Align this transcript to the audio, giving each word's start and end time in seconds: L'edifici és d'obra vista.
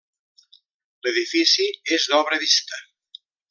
L'edifici 1.07 1.67
és 1.99 2.09
d'obra 2.15 2.41
vista. 2.49 2.85